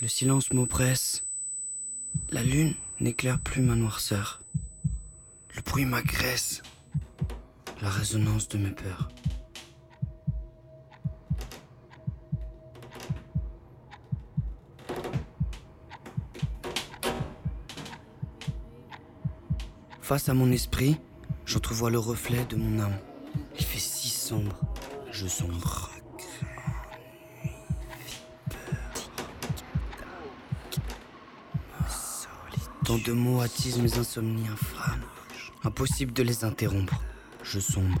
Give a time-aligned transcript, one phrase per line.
[0.00, 1.26] Le silence m'oppresse.
[2.30, 4.40] La lune n'éclaire plus ma noirceur.
[5.54, 6.62] Le bruit m'agresse.
[7.82, 9.10] La résonance de mes peurs.
[20.00, 20.96] Face à mon esprit,
[21.44, 22.98] j'entrevois le reflet de mon âme.
[23.58, 24.58] Il fait si sombre.
[25.12, 25.90] Je sombre.
[32.90, 35.04] Tant de mots attisent mes insomnies infâmes.
[35.62, 37.00] Impossible de les interrompre.
[37.44, 38.00] Je sombre.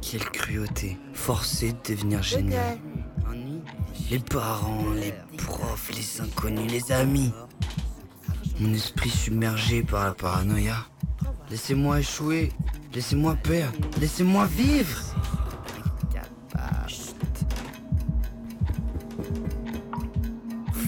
[0.00, 0.96] Quelle cruauté.
[1.12, 2.78] Forcé de devenir génial.
[4.12, 7.32] Les parents, les profs, les inconnus, les amis.
[8.60, 10.86] Mon esprit submergé par la paranoïa.
[11.50, 12.52] Laissez-moi échouer.
[12.96, 13.76] Laissez-moi perdre.
[14.00, 15.02] Laissez-moi vivre.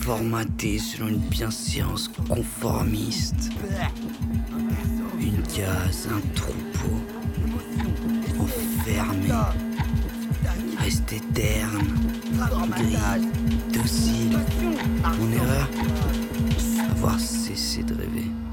[0.01, 3.51] Formaté selon une bienséance conformiste.
[5.21, 6.97] Une case, un troupeau.
[8.41, 9.29] Enfermé.
[10.79, 11.89] Rester terne.
[12.71, 13.29] Gris.
[13.71, 14.39] Docile.
[15.19, 15.69] Mon erreur
[16.91, 18.48] Avoir cessé de rêver.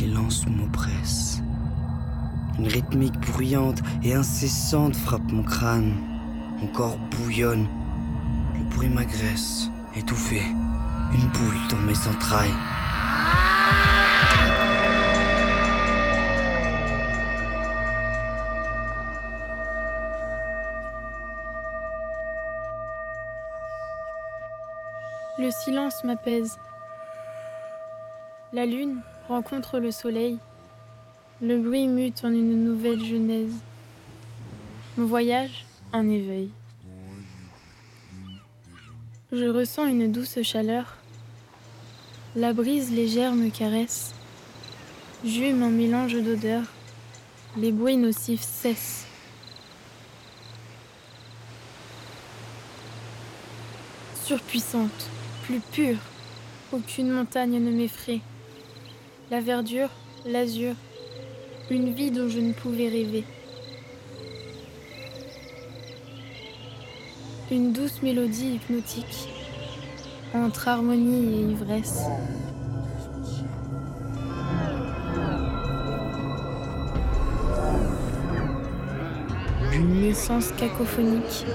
[0.00, 1.42] Silence m'oppresse.
[2.58, 5.92] Une rythmique bruyante et incessante frappe mon crâne.
[6.58, 7.68] Mon corps bouillonne.
[8.54, 10.40] Le bruit m'agresse, étouffé.
[11.12, 12.48] Une boule dans mes entrailles.
[25.38, 26.58] Le silence m'apaise.
[28.52, 30.36] La lune rencontre le soleil.
[31.40, 33.54] Le bruit mute en une nouvelle genèse.
[34.96, 36.50] Mon voyage, un éveil.
[39.30, 40.96] Je ressens une douce chaleur.
[42.34, 44.14] La brise légère me caresse.
[45.24, 46.66] J'hume un mélange d'odeurs.
[47.56, 49.06] Les bruits nocifs cessent.
[54.24, 55.08] Surpuissante,
[55.44, 55.98] plus pure,
[56.72, 58.20] aucune montagne ne m'effraie.
[59.30, 59.90] La verdure,
[60.26, 60.74] l'azur,
[61.70, 63.22] une vie dont je ne pouvais rêver.
[67.52, 69.28] Une douce mélodie hypnotique,
[70.34, 72.00] entre harmonie et ivresse.
[79.72, 81.46] Une naissance cacophonique,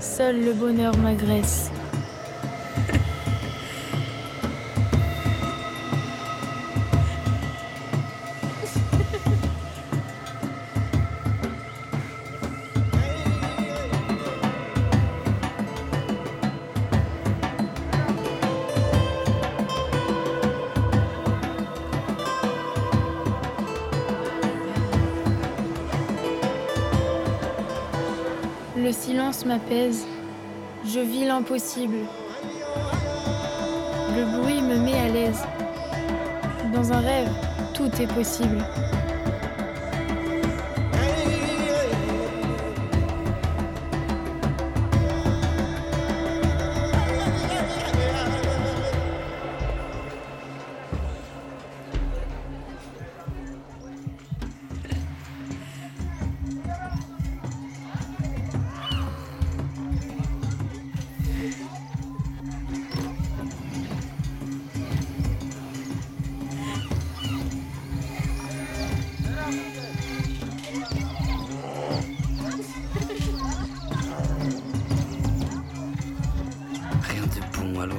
[0.00, 1.70] seul le bonheur m'agresse.
[28.80, 30.06] Le silence m'apaise.
[30.84, 31.96] Je vis l'impossible.
[34.16, 35.42] Le bruit me met à l'aise.
[36.72, 37.28] Dans un rêve,
[37.74, 38.58] tout est possible.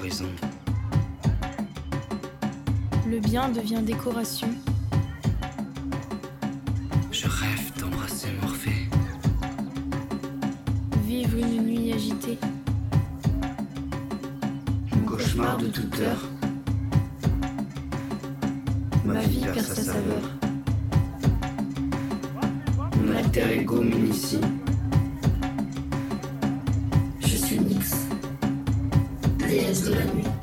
[0.10, 0.30] L'horizon.
[3.08, 4.50] Le bien devient décoration.
[7.12, 8.88] Je rêve d'embrasser Morphée.
[11.06, 12.38] Vivre une nuit agitée.
[14.96, 16.24] Mon cauchemar de toute heure.
[19.06, 20.24] Ma vie perd sa saveur.
[22.96, 24.40] Mon alter ego m'initie.
[29.50, 30.39] Je